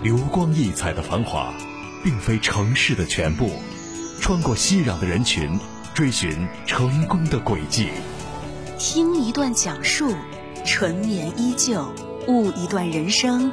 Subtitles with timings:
[0.00, 1.52] 流光溢彩的繁华，
[2.04, 3.50] 并非城市的全部。
[4.20, 5.58] 穿过熙攘的人群，
[5.92, 7.88] 追寻成功的轨迹。
[8.78, 10.14] 听一段讲述，
[10.64, 11.82] 纯棉依旧；
[12.28, 13.50] 悟一段人生，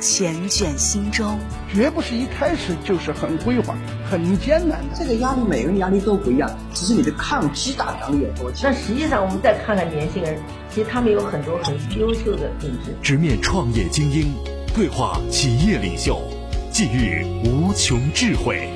[0.00, 1.36] 缱绻心中。
[1.74, 3.76] 绝不是一开始就是很辉煌、
[4.08, 4.96] 很艰难的。
[4.96, 8.72] 这个压力，每个人压力都不一样，只是你的抗击打能力有多强。
[8.72, 10.40] 但实际上，我们再看看年轻人，
[10.72, 12.94] 其实他们有很多很优秀的品质。
[13.02, 14.32] 直面创业精英，
[14.78, 16.22] 对话企业领袖，
[16.70, 18.70] 寄予无穷智慧。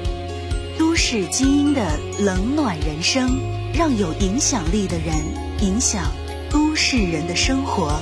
[0.76, 1.80] 都市精英的
[2.18, 3.38] 冷暖人生，
[3.72, 5.14] 让有影响力的人
[5.60, 6.10] 影响
[6.50, 7.92] 都市人的生活。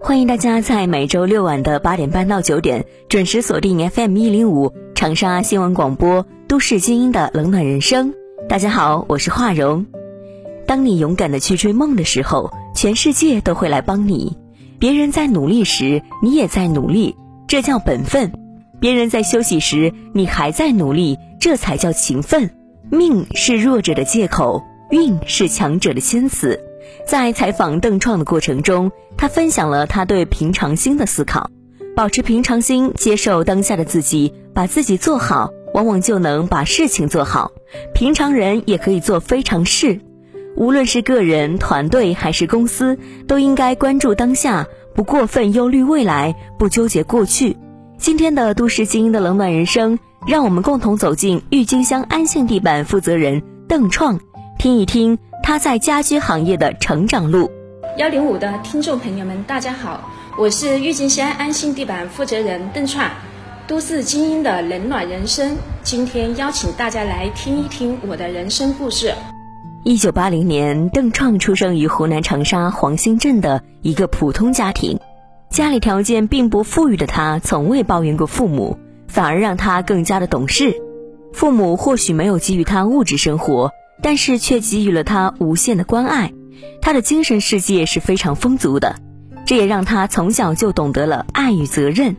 [0.00, 8.12] 欢迎大家在每周六晚的八点半到九点准时锁定 FM 一零五长沙新闻广播《都市精英的冷暖人生》。
[8.48, 9.86] 大家好，我是华荣。
[10.68, 14.36] 当你勇敢的去追梦的时候，全世界都会来帮你。
[14.78, 17.16] 别人在努力时，你也在努力。
[17.46, 18.30] 这叫本分，
[18.78, 22.50] 别人在休息时，你还在努力，这才叫勤奋。
[22.90, 26.60] 命是弱者的借口，运是强者的谦词。
[27.06, 31.50] 在采访邓创的过程中，他分享了他对平常心的思考：
[31.96, 37.52] 保持平常心，接受当下的自己，把自己做好，往往就能把事情做好。
[37.94, 40.00] 平常人也可以做非常事，
[40.58, 44.66] 无论是个人、团队还是公司，都应该关注当下。
[44.92, 47.56] 不过分忧虑未来，不纠结过去。
[47.96, 54.18] 今天的都市精英的冷暖人生，让我们共同走进郁金香安信地板负责人邓创，
[54.58, 57.48] 听一听他在家居行业的成长路。
[57.96, 63.08] 幺零五的听众朋友们，大家好，我是郁金香安信地板负责人邓创，
[63.68, 69.14] 都市精英的冷暖人生，今天邀请大家来听一听我的人生故事。
[69.84, 74.98] 一九八零年，邓创出生于湖南长沙黄兴镇的一个普通家庭，
[75.50, 78.76] 家里条件并不富裕的他，从未抱怨过父母，
[79.06, 80.74] 反而让他更加的懂事。
[81.32, 83.70] 父母或许没有给予他物质生活，
[84.02, 86.32] 但是却给予了他无限的关爱。
[86.82, 88.96] 他的精神世界是非常丰足的，
[89.46, 92.16] 这也让他从小就懂得了爱与责任。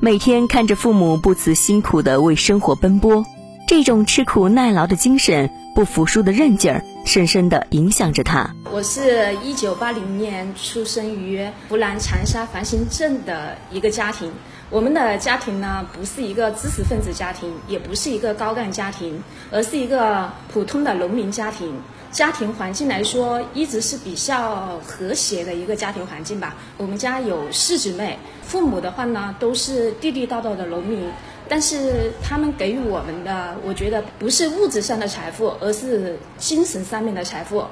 [0.00, 3.24] 每天看着父母不辞辛苦的为生活奔波，
[3.70, 5.48] 这种吃苦耐劳的精神。
[5.76, 8.52] 不服输的韧劲儿，深深地影响着他。
[8.72, 14.28] 我是一九八零年出生于湖南长沙繁星镇的一个家庭。
[14.70, 19.22] 我们的家庭呢，不是一个知识分子家庭，也不是一个高干家庭，
[19.52, 21.72] 而是一个普通的农民家庭。
[22.10, 26.56] 家庭环境来说，一直是比较和谐的一个家庭环境吧。
[26.76, 31.08] 我们家有四姊妹，父母的话呢，都是地地道道的农民。
[31.50, 37.64] 但是他们给予我们的，我觉得不是物质上的财富，而是精神上面的财富。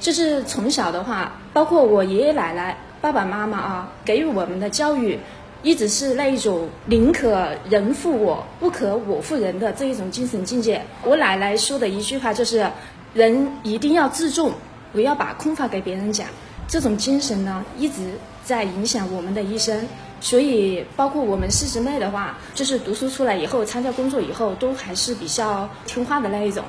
[0.00, 5.18] 就是从小的话，包括我爷爷奶奶、爸爸妈妈啊，给予我们的教育，
[5.62, 10.80] 一直是那一种宁可人负我，不可我负人的这一种精神境界。
[11.04, 12.66] 我奶奶说的一句话就是：
[13.12, 14.50] 人一定要自重，
[14.94, 16.26] 不要把空话给别人讲。
[16.66, 19.86] 这种精神呢，一直在影响我们的一生。
[20.20, 26.64] 所以，包括我们四姊妹的话，就是读书出来以后，参加工作以后，都还是比较听话的那一种。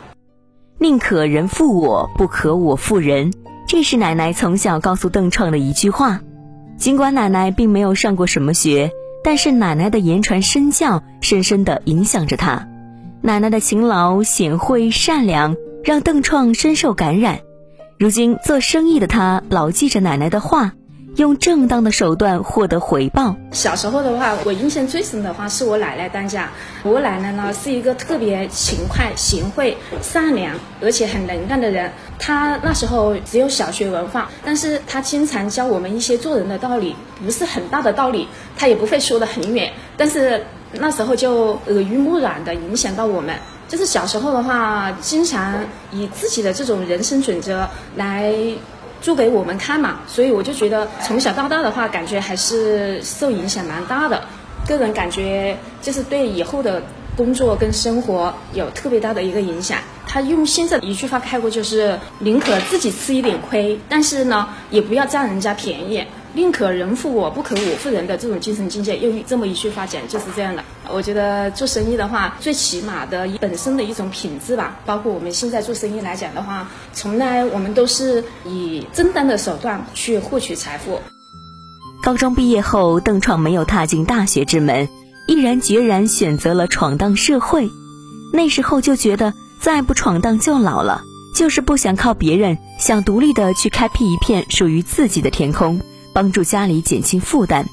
[0.80, 3.34] 宁可人负我，不可我负人，
[3.68, 6.22] 这是奶奶从小告诉邓创的一句话。
[6.78, 8.92] 尽管奶奶并没有上过什么学，
[9.24, 12.68] 但是奶奶的言传身教深深地影响着他。
[13.22, 17.40] 奶奶的勤劳、贤惠、善良，让邓创深受感染。
[17.98, 20.74] 如今做生意的他，牢记着奶奶的话。
[21.18, 23.36] 用正当的手段获得回报。
[23.52, 26.48] 小时候的话，我印象最深的话是我奶奶当家。
[26.84, 31.92] 我奶奶呢是一个特别勤快、贤惠、善良，而且很能干的人。
[32.20, 36.96] 她那时候只有小学文化，但是她经常教我们一些做人的道理，
[37.26, 39.74] 不是很大的道理，她也不会说得很远。
[39.98, 43.36] 但是那时候就耳濡目染的影响到我们。
[43.68, 45.56] 就是小时候的话，经常
[45.92, 48.32] 以自己的这种人生准则来。
[49.02, 54.24] 做给我们看嘛，所以我就觉得从小到大的话，感觉还是受影响蛮大的。
[54.68, 56.82] 个人感觉就是对以后的
[57.16, 59.80] 工作跟生活有特别大的一个影响。
[60.06, 66.04] 他用现在一句话概括，就是宁可自己吃一点亏，但是呢，也不要占人家便宜。
[66.34, 70.64] 宁可人负我，不可我负人的这种精神境界，用这么一句话讲，就是这样的。
[70.90, 81.00] 我觉得做生意的话，最起码的本身的一种品质吧，包括我们现在做生意来讲的话，从来我们都是以正当的手段去获取财富。
[82.04, 84.88] 高中毕业后，邓创没有踏进大学之门，
[85.28, 87.70] 毅然决然选择了闯荡社会。
[88.32, 91.02] 那时候就觉得，再不闯荡就老了，
[91.36, 95.82] 就是不想靠别人，想独立的去开辟一片属于自己的天空。
[96.18, 97.64] 帮助家里减轻负担。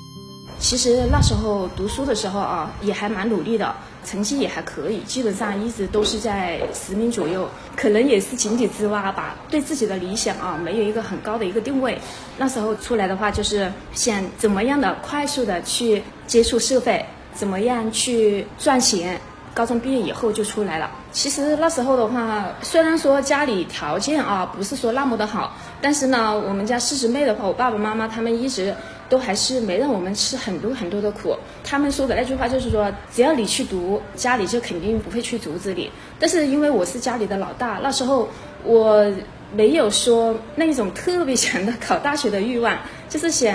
[0.59, 3.75] 其实那时候读书的时候啊，也还蛮努力的，
[4.05, 7.49] 成绩也还可以，基本上一直都是在十名左右。
[7.75, 11.99] 可能也是井底之蛙吧，对自己的理想啊，没有一个很高的一个定位。
[12.37, 17.03] 那时候出来的话，就是想怎么样的快速的去接触社会，
[17.33, 19.19] 怎么样去赚钱。
[19.55, 20.91] 高中毕业以后就出来了。
[21.13, 28.75] 其实那时候的话，虽然说家里条件啊不是说那么的好，但是呢，我们家四姊妹的话，我爸爸妈妈他们一直
[29.11, 31.37] 都还是没让我们吃很多很多的苦。
[31.63, 35.91] 他们说的那句话就是说，只要你去读，家里就肯定不会去阻止你。
[36.19, 38.27] 但是因为我是家里的老大，那时候
[38.65, 39.13] 我
[39.55, 42.79] 没有说那种特别强的考大学的欲望，
[43.11, 43.55] 就是想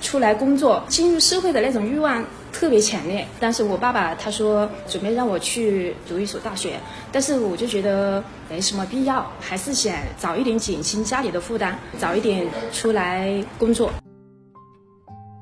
[0.00, 2.24] 出来工作、进入社会的那种欲望。
[2.58, 6.80] 特别强烈，但是我爸爸他说准备让我去读一所大学，
[7.12, 13.92] 但是我就觉得没什么必要，还是想早一点减轻家里的负担，早一点出来工作。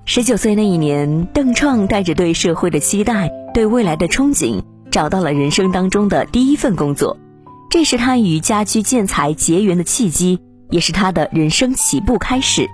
[0.05, 7.17] 十九岁那一年，邓创带着对社会的期待、对未来的憧憬，找到了人生当中的第一份工作，
[7.71, 12.69] 这是他与家居建材结缘的契机，也是他的人生起步开始。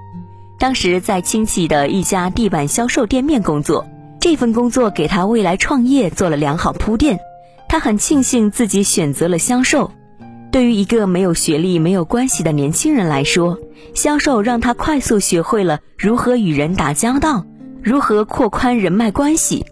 [0.59, 3.87] 当时在亲戚的一家地板销售店面工作。
[4.21, 7.19] 这份工作给他未来创业做了良好铺垫，
[7.71, 9.91] 他很庆幸自己选择了销售。
[10.53, 13.59] 对于一个没有学历、没有关系的年轻人来说，
[13.95, 17.47] 销售让他快速学会了如何与人打交道，
[17.83, 19.65] 如何扩宽人脉关系。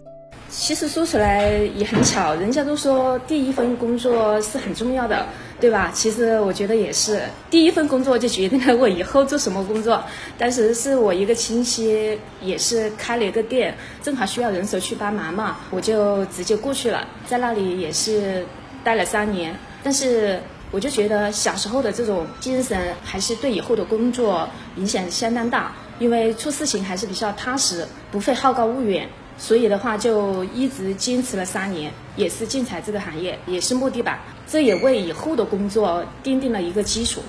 [0.49, 5.27] 其实说起来也很巧，人家都说第一份工作是很重要的。
[5.59, 5.91] 对吧？
[5.93, 10.01] 其实我觉得也是，第一份工作就决定了我以后做什么工作。
[10.37, 18.45] 当时是我一个亲戚也是开了一个店，正好需要人手去帮忙嘛，我就直接过去了，在那里也是
[18.83, 19.53] 待了三年。
[19.83, 20.39] 但是
[20.71, 24.47] 我就觉得小时候的这种精神还是对以后的工作
[24.77, 29.09] 影响相当大，因为做事情还是比较踏实，不会好高骛远。
[29.39, 37.21] 所以的话，就一直坚持了三年，也是建材这个行业，也是木地板，这也为以后的工作奠定了一个基础。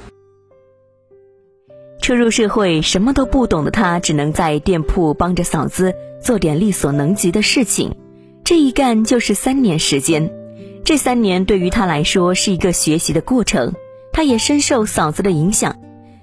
[2.02, 7.94] 初入社会，什么都不懂的他，只能在店铺帮着嫂子做点力所能及的事情，
[8.42, 10.32] 这一干就是三年时间。
[10.84, 13.72] 这三年对于他来说是一个学习的过程，
[14.12, 15.76] 他也深受嫂子的影响，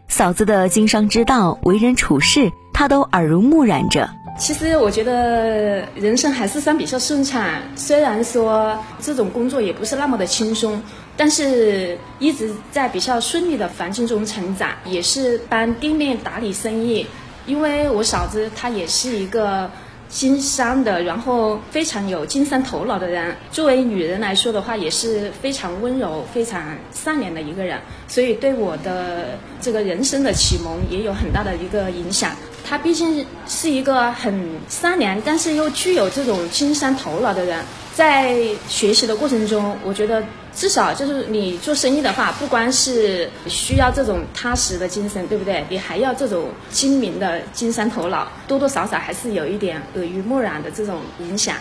[0.10, 4.08] 嫂子的经商之道、为人处事，他都耳濡目染着。
[4.38, 7.44] 其实我觉得人生还是算比较顺畅，
[7.76, 10.80] 虽然说这种工作也不是那么的轻松，
[11.16, 17.04] 但是一直在比较顺利的环境中成长，也是帮店面打理生意。
[17.48, 19.68] 因为我嫂子她也是一个
[20.08, 23.36] 经商的，然后非常有经商头脑的人。
[23.52, 26.62] 作为女人来说的话，也是非常温柔、非常
[26.94, 29.30] 善良的一个人，所以对我的
[29.60, 32.34] 这个人生的启蒙也有很大的一个影响。
[32.68, 37.64] 他毕竟是一个很善良，但是又具有这种经商头脑的人。
[37.94, 38.38] 在
[38.68, 40.24] 学习的过程中，我觉得
[40.54, 45.66] 至少就是你做生意的话，不光是需要这种踏实的精神，对不对？
[45.70, 51.56] 你还要这种精明的经商头脑，多多少少还是有一点耳濡目染的这种影响。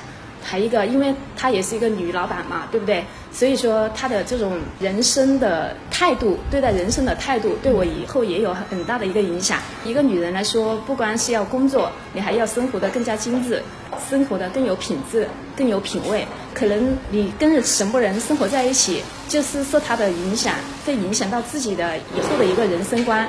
[0.48, 3.04] 还一个，因为她也是一个女老板嘛，对不对？
[3.32, 9.58] 所以说她的这种人生的态度，对待人生的态度，对我以后也有很大的一个影响。
[9.84, 13.60] 一个女人来说，不光是要工作，你还要生活的更加精致，
[14.08, 16.24] 生活的更有品质，更有品味。
[16.54, 20.54] 可能你跟什么人生活在一起，就是受他的影响，
[20.86, 23.28] 会影响到自己的以后的一个人生观。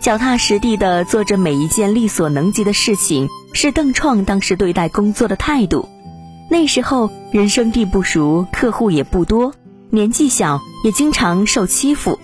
[0.00, 5.88] 脚踏实地的做着每一件力所能及的事情，是邓创当时对待工作的态度。
[6.50, 9.52] 那时候人生地不熟，客户也不多，
[9.90, 12.18] 年纪小，也经常受欺负。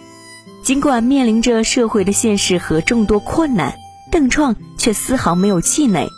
[0.62, 3.74] 尽管面临着社会的现实和众多困难，
[4.10, 6.08] 邓创却丝毫没有气馁。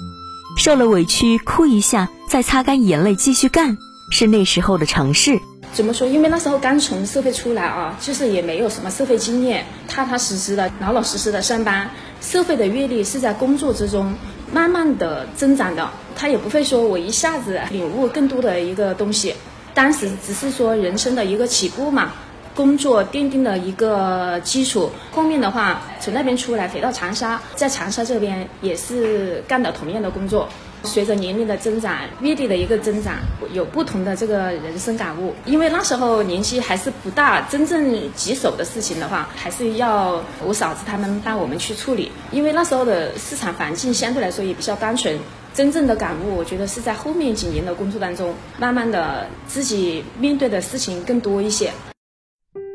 [0.57, 3.77] 受了委屈，哭一下，再擦干眼泪继续干，
[4.11, 5.41] 是那时候的常事。
[5.77, 6.09] 怎么说？
[6.09, 11.87] 因为那时候刚从社会出来啊，就是也没有什么社会经验，踏踏实实的、老老实实的上班。
[12.23, 14.15] 社会的阅历是在工作之中。
[14.51, 19.35] 慢慢的增长的，他也不会说我一下子领悟更多的一个东西，
[19.75, 22.13] 当时只是说人生的一个起步嘛，
[22.55, 30.49] 工作奠定了一个基础，后面的话从那边出来回到长沙，在长沙这边也是干的同样的工作。
[30.87, 33.17] 随着年龄的增长，阅历的一个增长，
[33.53, 35.35] 有不同的这个人生感悟。
[35.45, 42.11] 因为那时候年纪还是不大，真正棘手的事情的话，还是要我嫂子他们帮我们去处理。
[42.31, 45.19] 因为那时候的市场环境相对来说也比较单纯，
[45.53, 51.71] 真正的感悟，我觉得是在后面几年的工作当中，慢慢的自己面对的事情更多一些。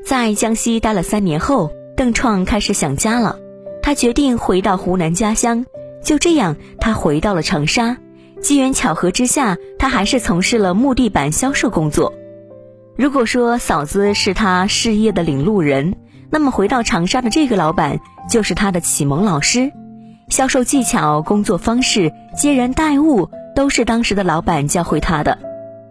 [0.05, 3.37] 在江西待了三年后，邓创开始想家了，
[3.81, 5.65] 他决定回到湖南家乡。
[6.03, 7.95] 就这样，他回到了长沙。
[8.41, 12.13] 机缘巧合之下，他还是从事了木地板销售工作。
[12.97, 15.95] 如果说嫂子是他事业的领路人，
[16.29, 19.71] 那么回到长沙的这个老板就是他的启蒙老师。
[20.29, 25.37] 销售技巧、工作方式、接人待物，都是当时的老板教会他的。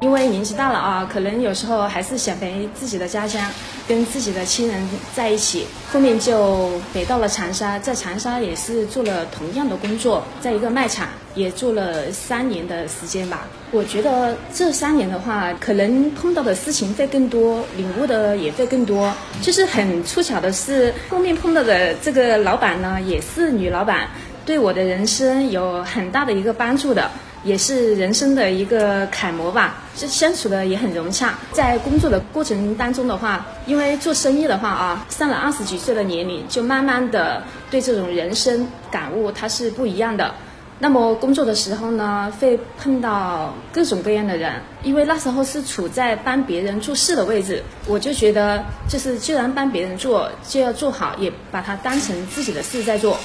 [0.00, 3.44] 因为年纪大了啊，可能有时候还是想回自己的家乡，
[3.86, 4.82] 跟自己的亲人
[5.14, 5.66] 在一起。
[5.92, 13.46] 后面就回到了长沙，在长沙也是做了同样的工作，在一个卖场也做了三年的时间吧。
[13.72, 19.12] 我觉得这三年的话，可能碰到的事情会更多，领悟的也会更多。
[19.42, 24.08] 就是很凑巧的是，后面碰到的这个老板呢，也是女老板，
[24.46, 27.10] 对我的人生有很大的一个帮助的。
[27.42, 31.38] 也是人生的一个楷模吧，就相处的也很融洽。
[31.52, 40.34] 在工作的过程当中的话，因为做生意的话啊，上了二十几岁的年龄，就慢慢的对这种人生感悟它是不一样的。
[40.82, 53.18] 那么工作的时候呢，会碰到各种各样的人，因为那时候是处在帮别人做事的位置，我就觉得就是既然帮别人做，就要做好，也把它当成自己的事在做。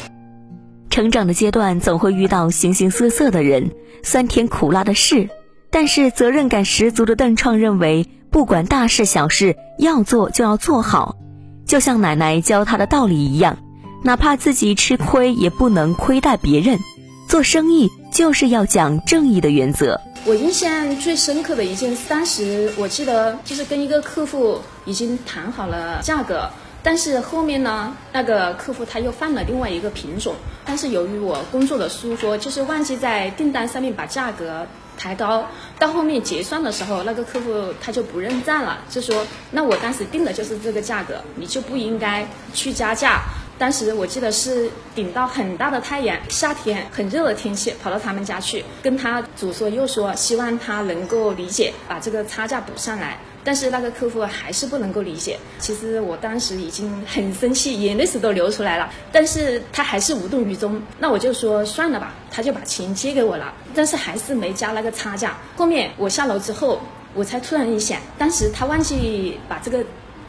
[0.95, 3.71] 成长的阶段总会遇到形形色色的人，
[4.01, 5.27] 酸甜苦辣的事，
[5.69, 11.17] 但是责任感十足的邓创认为，不管大事小事，要做就要做好，
[11.65, 13.57] 就像奶奶教他的道理一样，
[14.03, 16.79] 哪怕自己吃亏，也不能亏待别人。
[17.27, 19.99] 做生意就是要讲正义的原则。
[20.25, 26.49] 我印象最深刻的一件，当时我记得就是跟一个客户已经谈好了价格。
[26.85, 35.47] 但是后面呢，那个客户他又换了另外一个品种，但是由于我工作的疏忽，就是忘记在订单上面把价格抬高，
[35.79, 42.23] 到后面结算的时候，那个客户他就不认账了，就说那我当时定的就是这个价格，你就不应该
[42.53, 43.23] 去加价。
[43.57, 53.17] 当时我记得是顶到很大的太阳，夏天很热的天气，跑到他们家去跟他左说右说，希望他能够理解，把这个差价补上来。
[53.45, 55.37] 但是那个客户还是不能够理解。
[55.59, 58.91] 其实我当时已经很生气，眼泪水都流出来了。
[59.11, 60.81] 但是他还是无动于衷。
[60.97, 63.53] 那我就说算了吧，他就把钱借给我了。
[63.75, 65.37] 但是还是没加那个差价。
[65.55, 66.81] 后面我下楼之后，
[67.13, 69.85] 我才突然一想，当时他忘记把这个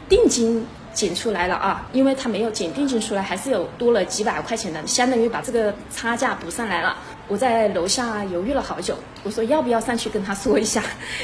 [0.07, 6.95] 定金减出来了啊，因为他没有减定金出来，还是有多了几百块钱的，相当于把这个差价补上来了。
[7.27, 10.83] 我在楼下犹豫了好久，我说要不要上去跟他说一下？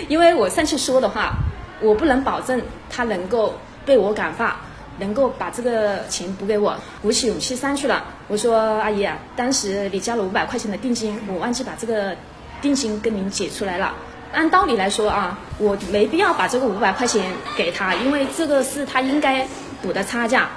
[0.10, 1.36] 因为我上去说的话。
[1.82, 3.54] 我不能保证他能够
[3.86, 4.62] 被我感化，
[5.00, 6.76] 能够把这个钱补给我。
[7.02, 12.16] 鼓起勇气上去了，我说：“阿姨啊，当时你交了五百块钱的定金，我忘记把这个
[12.62, 13.94] 定金跟您解出来了。
[14.32, 19.46] 按道理来说啊，我没必要把这个五百块钱给他，因为这个是他应该
[19.82, 20.48] 补的差价。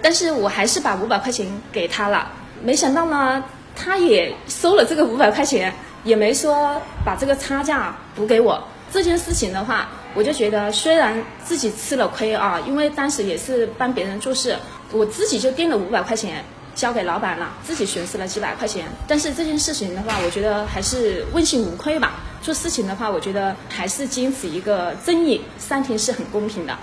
[0.00, 2.26] 但是我还是把五百块钱给他了。
[2.62, 3.44] 没想到呢，
[3.76, 5.74] 他也收了这个五百块钱，
[6.04, 8.62] 也没说把这个差价补给我。
[8.90, 14.56] 这件事情的话。”我就觉得，虽然自己吃了亏啊，因为当时也是帮别人做事，
[14.92, 18.86] 我自己就垫了五百块钱交给老板了，自己损失了几百块钱。
[19.06, 22.14] 但是这件事情的话，我觉得还是问心无愧吧。
[22.42, 26.76] 做事情的话，我觉得还是坚持一个正义，上天是很公平的。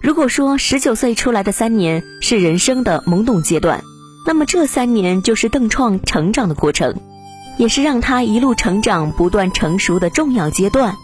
[0.00, 3.82] 如果说十九岁出来的三年是人生的懵懂阶段，
[4.26, 6.94] 那么这三年就是邓创成长的过程，
[7.56, 10.96] 也是让他一路成长、不断成熟的重要阶段。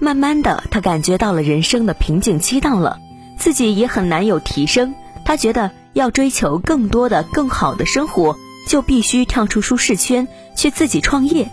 [0.00, 2.98] 慢慢的，他感觉到了人生的瓶颈期到了，
[3.36, 4.94] 自己也很难有提升。
[5.24, 8.36] 他觉得要追求更多的、更好的生活，
[8.68, 11.50] 就必须跳出舒适圈，去自己创业。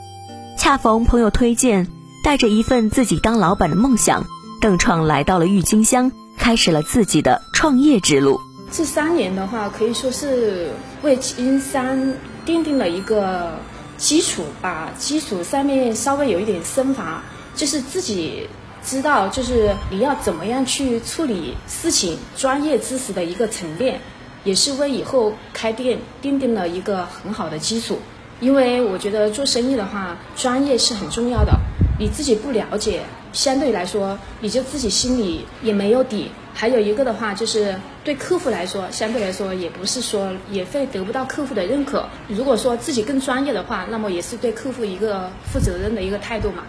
[0.57, 1.87] 恰逢朋友推荐，
[2.23, 4.25] 带着一份自己当老板的梦想，
[4.61, 8.39] 邓创来到了郁金香，开始了自己的创业之路。
[8.71, 10.69] 这三年的话，可以说是
[11.01, 12.13] 为金山
[12.45, 13.59] 奠定了一个
[13.97, 17.23] 基础，把基础上面稍微有一点升华。
[17.55, 18.47] 就是自己
[18.83, 23.99] 知道，就是你要怎么样去处理事情，专业知识的一个沉淀，
[24.43, 27.99] 也是为以后开店奠定了一个很好的基础。
[28.41, 31.53] 因为我觉得做生意的话，专业是很重要的。
[31.97, 36.29] 你自己不了解，相对来说，你就自己心里也没有底。
[36.53, 42.05] 还有一个的话，就是对客户来说，相对来说也不是说也会得不到客户的认可。
[42.27, 46.63] 如果说自己更专业的话，那么也是对客户一个负责任的一个态度嘛。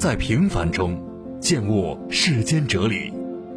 [0.00, 0.98] 在平凡中
[1.42, 3.12] 见悟世间哲理，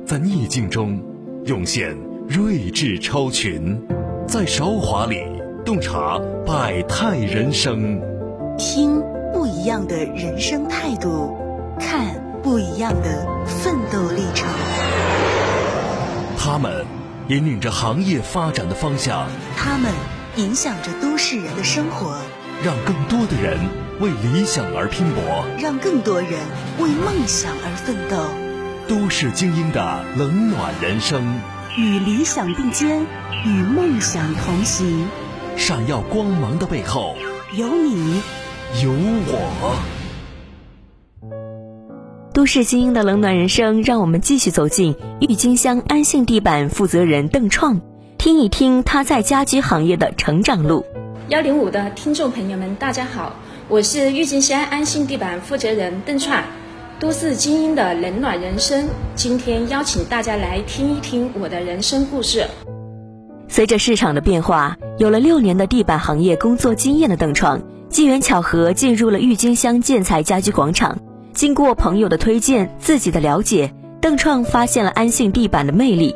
[0.06, 1.02] 在逆境中
[1.46, 1.96] 涌现
[2.28, 3.82] 睿智超群，
[4.28, 5.24] 在韶华里
[5.64, 7.98] 洞察百态人生，
[8.58, 11.34] 听不一样的人生态度，
[11.80, 14.46] 看不一样的奋斗历程。
[16.38, 16.86] 他们
[17.30, 19.90] 引领着行业发展的方向，他们
[20.36, 22.18] 影响着都市人的生活，
[22.66, 23.58] 让更多的人
[24.00, 26.32] 为理想而拼搏，让更多人
[26.80, 28.18] 为梦想而奋斗。
[28.88, 31.40] 都市精英的冷暖人生，
[31.78, 33.06] 与理想并肩，
[33.46, 35.08] 与梦想同行。
[35.56, 37.16] 闪耀光芒的背后，
[37.56, 38.22] 有你，
[38.84, 39.76] 有我。
[42.34, 47.80] 都市精英的冷暖人生，让我们继续走进郁金香安信地板负责人邓创，
[48.18, 50.84] 听一听他在家居行业的成长路。
[51.30, 53.34] 幺零五的听众朋友们，大家好，
[53.70, 56.44] 我是郁金香安信地板负责人邓创。
[57.00, 62.46] 都市精英的冷暖人生，今天邀请大家来听一听我的人生故事。
[63.48, 70.98] 随着市场的变化，有了六年的地板行业工作经验的邓创，机缘巧合进入了郁金香建材家居广场。
[71.34, 76.16] 经过朋友的推荐，自己的了解，邓创发现了安信地板的魅力。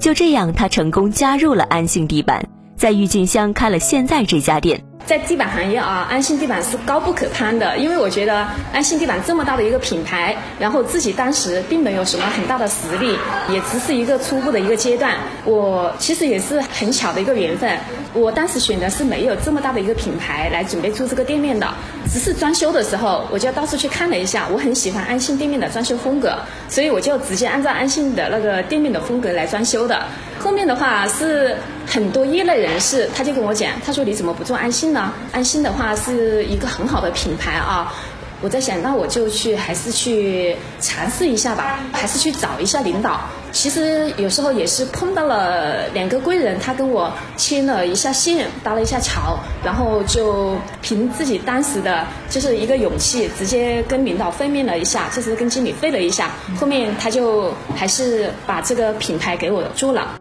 [0.00, 4.82] 就这样，他成功加入了安信地板，在郁金香开了现在这家店。
[5.06, 13.16] 在地板行业啊，安信地板是高不可攀的，因为我觉得安信地板这么大的一个品牌，然后自己当时并没有什么很大的实力，
[13.48, 15.14] 也只是一个初步的一个阶段。
[15.44, 17.78] 我其实也是很巧的一个缘分，
[18.14, 21.72] 我当时选的是没有这么大的一个品牌来准备做这个店面的，
[22.12, 26.36] 只是装修的时候我就到处去看了一下，我很喜欢安信店面的装修风格，
[26.68, 30.02] 所以我就直接按照安信的那个店面的风格来装修的。
[30.38, 34.95] 后面的话是很多业内人士，他就跟我讲，他说你怎么不做安信呢？
[35.32, 37.92] 安信的话是一个很好的品牌啊。
[38.42, 43.18] 我在想，那我就去还是去尝试一下吧，还是去找一下领导。
[43.50, 56.30] 其实有时候也是碰到了两个贵人，他跟我牵了一下线，搭了一下桥，然后就凭自己当时的就是一个勇气，直接跟领导会面了一下，就是跟经理会了一下。
[56.60, 60.20] 后面他就还是把这个品牌给我做了。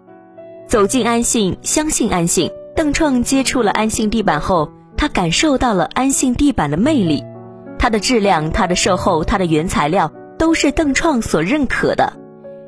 [0.69, 2.49] 走进安信，相信安信。
[2.75, 7.23] 邓创接触了安信地板后，他感受到了安信地板的魅力。
[7.79, 12.11] 它的质量、它的售后、它的原材料都是邓创所认可的，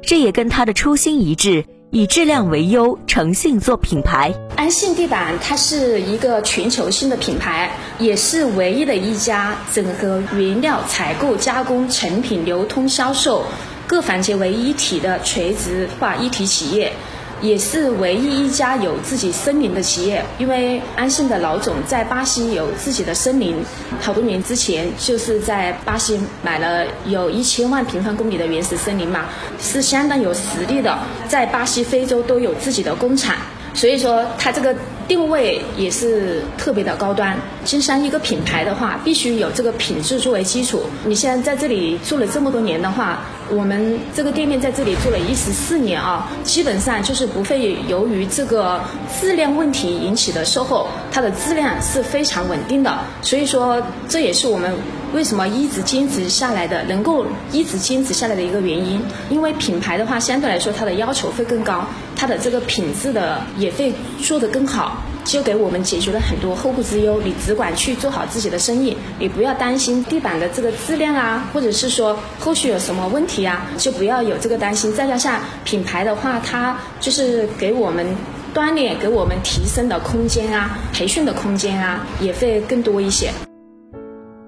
[0.01, 4.33] 这也跟他的初心一致，以质量为优，诚信做品牌。
[4.55, 13.43] 安信地板它是一个全球性的品牌，也是唯一的一家整合原料采购、加工、成品流通、销售
[13.85, 16.93] 各环节为一体的垂直化一体企业。
[17.41, 23.55] 也是唯一一家有自己森林的企业，因为安信的老总在巴西有自己的森林，
[24.01, 29.25] 好多年之前就是在巴西买了有一千万平方公里的原始森林嘛，
[29.59, 30.97] 是相当有实力的，
[31.27, 33.35] 在巴西、非洲都有自己的工厂。
[33.77, 34.75] 所以说，它这个
[35.07, 37.37] 定位也是特别的高端。
[37.63, 40.81] 金山一个品牌的话，必须有这个品质作为基础。
[41.05, 43.19] 你现在在这里做了这么多年的话，
[43.51, 48.81] 我们这个店面在这里做了一十四年啊，基本上就是不会由于这个
[49.21, 52.97] 质量问题引起的售后，它的质量是非常稳定的。
[53.21, 54.73] 所以说，这也是我们
[55.13, 58.99] 为什么一直坚持下来的，能够一直坚持下来的一个原因。
[59.29, 61.85] 因为品牌的话，相对来说它的要求会更高，
[62.17, 63.71] 它的这个品质的也。
[63.77, 67.21] 会做得更好，就给我们解决了很多后顾之忧。
[67.23, 74.91] 你只管去做好自己的生意，你不要担心地板的这个质量啊，或者是说后续有什么问题啊，就不要有这个担心。
[74.91, 78.03] 再加上品牌的话，它就是给我们
[78.51, 83.29] 锻炼、给我们提升的空间啊，培训的空间啊，也会更多一些。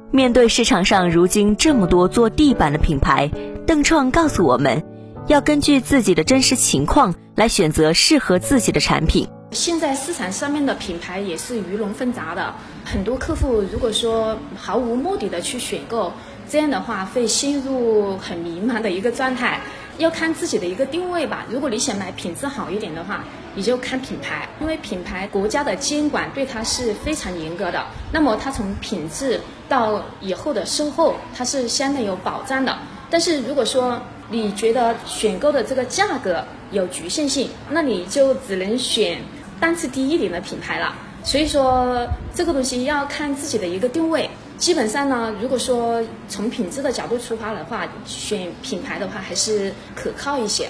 [0.10, 3.30] 面对市场上如今这么多做地板的品牌，
[3.68, 4.89] 邓创告诉我们。
[5.30, 9.30] 要根据自己的真实情况来选择适合自己的产品。
[9.52, 12.52] 现在市场上面的品牌也是鱼龙混杂的，
[12.84, 16.12] 很多客户如果说毫无目的的去选购，
[16.50, 19.62] 这样的话会陷入很迷茫的一个状态。
[20.00, 21.46] 要看自己的一个定位吧。
[21.48, 27.86] 如果你想买品质好一点的话，你就看品牌，因为品牌国家的监管对它是非常严格的。
[28.12, 32.76] 那么它从品质到以后的售后，它是相对有保障的。
[33.12, 39.20] 但是如果说你觉得选购的这个价格有局限性，那你就只能选
[39.60, 40.94] 档次低一点的品牌了。
[41.24, 44.30] 所以说这个东西要看自己的一个定位。
[44.58, 50.68] 基本上呢，如果说从品质的角度出发的话，选品牌的话还是可靠一些。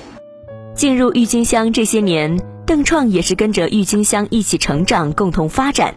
[0.76, 5.96] 进入郁金香这些年，邓创也是跟着郁金香一起成长，共同发展。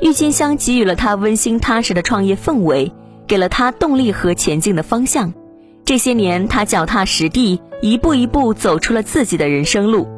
[0.00, 2.92] 郁金香给予了他温馨踏实的创业氛围，
[3.26, 5.32] 给了他动力和前进的方向。
[5.86, 10.08] 这些年，他脚踏实地，一步一步走出了自己的人生路。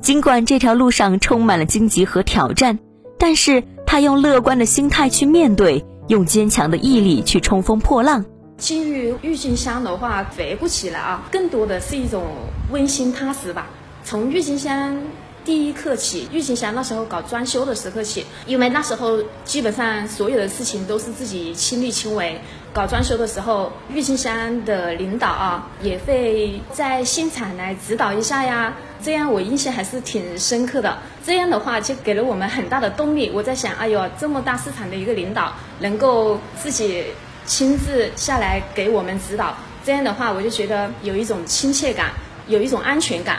[0.00, 2.78] 尽管这条路上充满了荆棘和挑战，
[3.18, 8.24] 但是他用乐观的心态去面对，用坚强的毅力去冲锋破浪。
[8.58, 12.22] 进入郁金香的话，肥不起来啊，更多的是一种
[12.70, 13.66] 温馨踏实吧。
[14.04, 14.96] 从郁金香。
[15.44, 22.38] 第一刻起，郁金香那时候搞装修的时刻起，因为那时候基本上所有的事情都是自己亲力亲为。
[22.78, 28.72] 搞装修的时候，郁金香的领导啊，也会在现场来指导一下呀。
[29.02, 30.96] 这样我印象还是挺深刻的。
[31.26, 33.32] 这样的话就给了我们很大的动力。
[33.34, 37.02] 我在想，哎呦，这么大市场的一个领导，能够自己
[37.44, 42.12] 亲自下来给我们指导，这样的话我就觉得有一种亲切感，
[42.46, 43.38] 有一种安全感。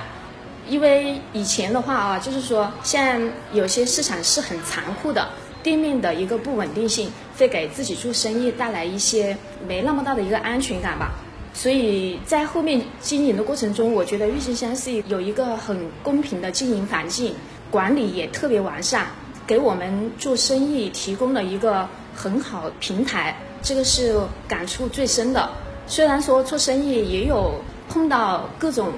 [0.67, 5.29] 因为以前的话啊，就是说像有些市场是很残酷的。
[5.69, 11.11] 店面的一个不稳定性，会给自己做生意带来一些没那么大的一个安全感吧。
[11.53, 17.35] 所以在后面经营的过程中，我觉得郁金香是有一个很公平的经营环境，
[17.69, 19.09] 管理也特别完善，
[19.45, 23.37] 给我们做生意提供了一个很好平台。
[23.61, 25.51] 这个是感触最深的。
[25.85, 28.91] 虽然说做生意也有碰到各种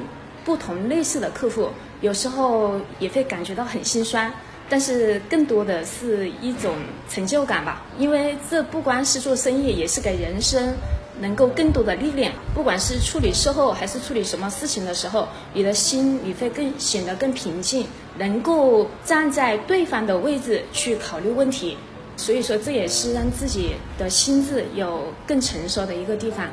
[0.45, 1.67] 不同类似的客户，
[1.99, 4.31] 有时候也会感觉到很心酸。
[4.71, 6.73] 但是更多的是一种
[7.09, 10.73] 成就感吧，因为这不光是做生意，也是给人生
[11.19, 12.31] 能够更多的历练。
[12.55, 17.85] 不管是处理售后还是处理什么事情的时候，你的心你会更显得更平静，
[18.17, 21.75] 能够站在对方的位置去考虑问题。
[22.15, 26.47] 所以说，这也是让自己的心智有更成熟的一个地方。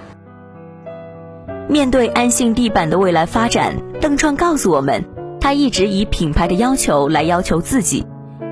[1.68, 5.17] 面对安信地板的未来发展，邓创告诉我们。
[5.40, 8.04] 他一直以品牌的要求来要求自己，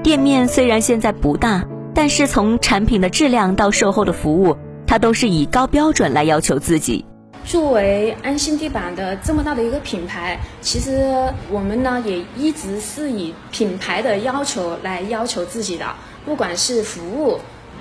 [0.02, 7.04] 店面虽然现在不大，但是从产品的质量到售后的服务，他都是以高标准来要求自己。
[7.44, 15.86] 作为安心地板的这么大的一个品牌，其实我们呢也一直是以品牌的要求来要求自己的，
[16.24, 17.38] 不管是服务，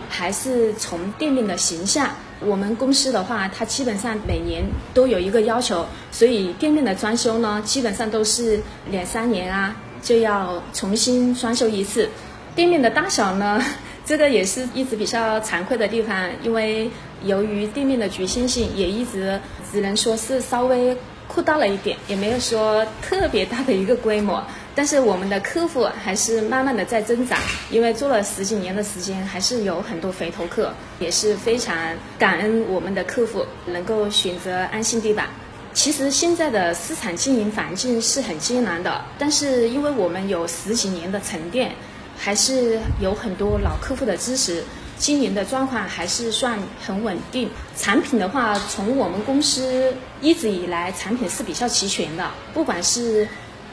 [0.10, 2.10] 还是从店面的形象。
[2.42, 4.64] 我们公司的话，它基本上每年
[4.94, 8.60] 都有一个要求，所以店面的装修呢，基本上都是
[8.92, 12.10] 两三年啊就要重新装修一次。
[12.54, 13.64] 店面的大小呢，
[14.06, 16.90] 这个也是一直比较惭愧的地方，因为
[17.24, 19.40] 由于店面的局限性，也一直
[19.72, 20.96] 只能说是稍微
[21.28, 24.44] 扩大了一点，也没有说特别大的一个规模。
[24.78, 31.78] 但是我们的客户还是慢慢的在增长，因为做了十几年的时间，还是有很多回头客，也是非常
[32.20, 35.28] 感恩我们的客户能够选择安心地板。
[35.74, 41.72] 其实现在的市场经营环境是很艰难的，但是因为我们有十几年的沉淀，
[42.18, 44.64] 还是有很多老客户的支持，
[44.98, 47.50] 经营的状况还是算很稳定。
[47.76, 53.28] 产品的话，从我们公司一直以来产品是比较齐全的，不管是。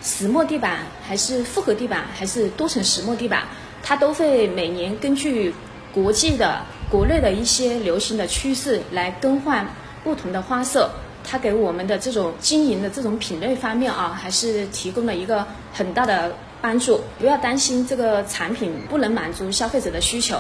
[0.05, 3.47] 石墨地板还是复合地板还是多层石墨地板，
[3.85, 5.55] 它都会每年根据
[5.95, 9.65] 国际的、国内的一些流行的趋势来更换
[10.03, 10.91] 不同的花色。
[11.23, 17.01] 它给我们的这种经营的这种品类方面啊，还是提供了一个很大的帮助。
[17.21, 20.37] 不要担心这个产品不能满足消费者的需求。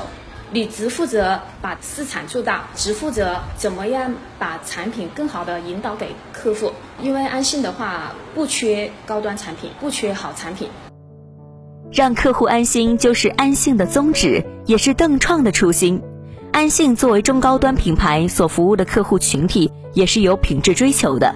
[0.54, 6.70] 你只负责把市场做大，只负责怎么样把产品更好的引导给客户。
[7.00, 10.68] 因为安信的话不缺高端产品，不缺好产品。
[11.90, 16.02] 让客户安心就是安信的宗旨，也是邓创的初心。
[16.52, 21.34] 安信作为中高端品牌所服务的客户群体，也是有品质追求的。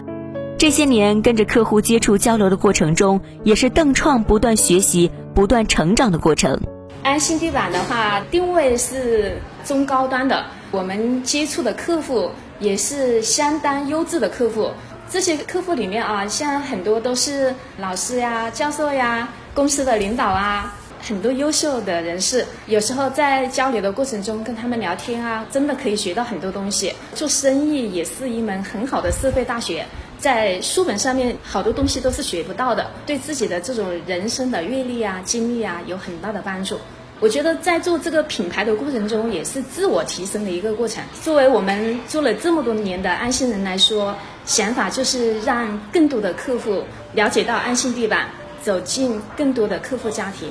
[0.59, 6.61] 这些年跟着客户接触交流的过程中，也是邓创不断学习、不断成长的过程。
[7.03, 14.71] 安心地板的话，定位是中高端的，我们接触的客户也是相当优质的客户。
[15.09, 22.45] 这些客户里面啊，像很多都是老师呀、教授呀、公司的领导啊，很多优秀的人士。
[22.67, 26.93] 有时候在交流的过程中，跟他们聊天啊，真的可以学到很多东西。
[27.15, 29.87] 做生意也是一门很好的社会大学，
[30.19, 36.79] 在书本上面好多东西都是学不到的，对自己的这种人生的阅历啊、经历啊，有很大的帮助。
[37.19, 41.03] 我觉得在做这个品牌的过程中，也是自我提升的一个过程。
[41.23, 46.83] 作为我们做了这么多年的安心人来说，想法就是让更多的客户
[47.15, 48.29] 了解到安心地板，
[48.63, 50.51] 走进更多的客户家庭。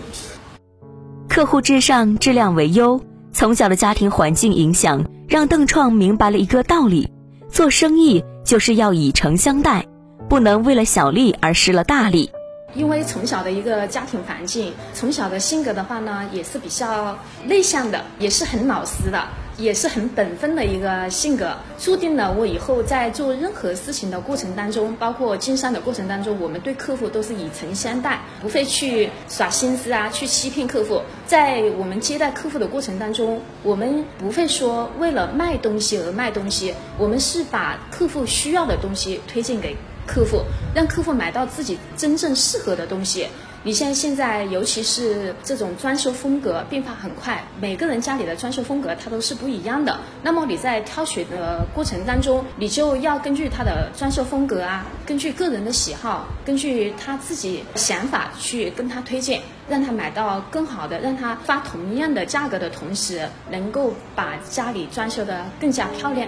[1.30, 3.00] 客户至上，质量为优。
[3.32, 7.08] 从小的家庭环境影响，让邓创明白了一个道理：
[7.56, 9.82] 做生意就是要以诚相待，
[10.28, 12.30] 不能为了小利而失了大利。
[12.74, 19.26] 因为从小的一个家庭环境，从小的性格的话呢，也是比较内向的，也是很老实的，
[19.58, 31.02] 也是很本分的一个性格，注定了我以后在做任何事情的过程当中，包括经商的过程当中，我们对客户都是以诚相待，不会去耍心思啊，去欺骗客户。
[31.26, 39.76] 在我们接待客户的过程当中，我们不会说为了卖东西而卖东西，我们是把客户需要的东西推荐给。
[40.08, 40.44] 客户
[40.76, 43.28] 让客户买到自己真正适合的东西，
[43.66, 50.00] 你像现在，尤其是这种装修风格变化很快，每个人家里的装修风格它都是不一样的。
[50.22, 66.28] 那么你在挑选的过程当中，你就要根据他的装修风格啊，根据个人的喜好，根据他自己想法去跟他推荐，让他买到更好的，让他花同样的价格的同时，能够把家里装修的更加漂亮。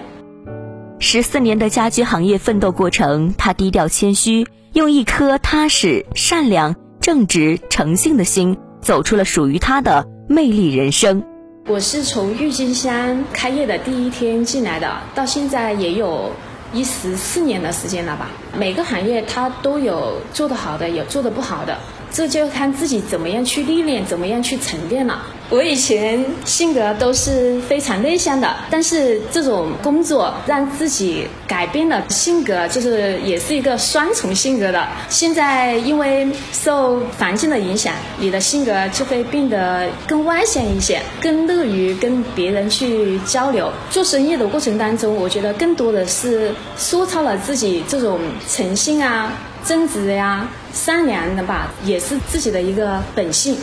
[0.98, 6.74] 十四年的家居行业奋斗过程，他低调谦虚，用一颗踏实、善良。
[7.08, 11.24] 正直诚信的心，走出了属于他的魅力人生。
[11.66, 16.30] 我是从郁金香开业的第一天进来的，到现在也有
[16.70, 18.28] 一十四年的时间了吧。
[18.54, 21.78] 每个行业它都有做得好的，有做得不好的。
[22.10, 25.22] 这就看自己怎么样去历练，怎么样去沉淀了。
[25.50, 34.86] 我以前性格都是非常内向的，但是这种工作让自己改变了性格，就是也是一个双重性格的。
[35.08, 43.72] 现在因为受环境的影响，你的性格就会变得更外向一些，更乐于跟别人去交流。
[43.90, 49.32] 做生意的过程当中，我觉得更多的是塑造了自己这种诚信啊。
[49.64, 53.56] 正直呀，善良的吧，也是自己的一个本性。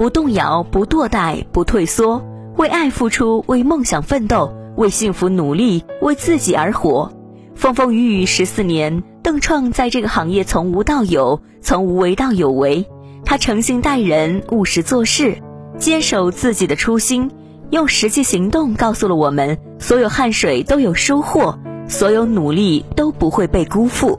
[0.00, 2.24] 不动摇，不堕怠，不退缩，
[2.56, 7.12] 为爱付出，为梦想奋斗，为幸福努力，为自己而活。
[7.54, 12.86] 风风雨雨十四年，邓创在这个行业从无到有，从无为到有为。
[13.26, 15.36] 他诚信待人，务实做事，
[15.76, 17.30] 坚守自己的初心，
[17.68, 21.58] 用实际行动告诉了我们：所有汗水都有收获，
[21.88, 24.18] 所有努力都不会被辜负。